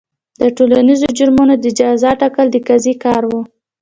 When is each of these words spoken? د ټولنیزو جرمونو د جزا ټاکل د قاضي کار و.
د 0.41 0.43
ټولنیزو 0.57 1.07
جرمونو 1.17 1.55
د 1.63 1.65
جزا 1.79 2.11
ټاکل 2.21 2.47
د 2.51 2.55
قاضي 2.67 2.93
کار 3.03 3.21
و. 3.29 3.33